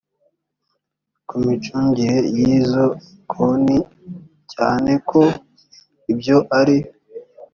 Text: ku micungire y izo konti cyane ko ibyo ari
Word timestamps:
ku 1.27 1.35
micungire 1.45 2.17
y 2.37 2.41
izo 2.57 2.85
konti 3.31 3.77
cyane 4.53 4.91
ko 5.09 5.21
ibyo 6.11 6.37
ari 6.59 6.77